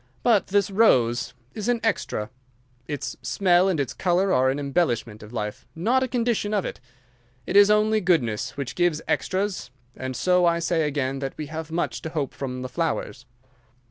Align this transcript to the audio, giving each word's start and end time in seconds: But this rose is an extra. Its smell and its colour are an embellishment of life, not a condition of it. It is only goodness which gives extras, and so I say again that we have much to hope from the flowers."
But 0.23 0.47
this 0.47 0.71
rose 0.71 1.35
is 1.53 1.67
an 1.69 1.79
extra. 1.83 2.31
Its 2.87 3.17
smell 3.21 3.69
and 3.69 3.79
its 3.79 3.93
colour 3.93 4.33
are 4.33 4.49
an 4.49 4.57
embellishment 4.57 5.21
of 5.21 5.31
life, 5.31 5.67
not 5.75 6.01
a 6.01 6.07
condition 6.07 6.55
of 6.55 6.65
it. 6.65 6.79
It 7.45 7.55
is 7.55 7.69
only 7.69 8.01
goodness 8.01 8.57
which 8.57 8.73
gives 8.73 9.03
extras, 9.07 9.69
and 9.95 10.15
so 10.15 10.43
I 10.47 10.57
say 10.57 10.87
again 10.87 11.19
that 11.19 11.37
we 11.37 11.45
have 11.53 11.69
much 11.71 12.01
to 12.01 12.09
hope 12.09 12.33
from 12.33 12.63
the 12.63 12.67
flowers." 12.69 13.27